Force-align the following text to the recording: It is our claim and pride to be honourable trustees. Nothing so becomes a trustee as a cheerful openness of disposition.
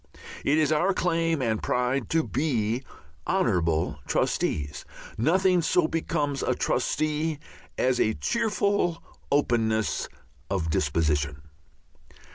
It 0.43 0.57
is 0.57 0.71
our 0.71 0.95
claim 0.95 1.43
and 1.43 1.61
pride 1.61 2.09
to 2.09 2.23
be 2.23 2.81
honourable 3.27 3.99
trustees. 4.07 4.83
Nothing 5.15 5.61
so 5.61 5.87
becomes 5.87 6.41
a 6.41 6.55
trustee 6.55 7.37
as 7.77 7.99
a 7.99 8.15
cheerful 8.15 9.03
openness 9.31 10.09
of 10.49 10.71
disposition. 10.71 11.43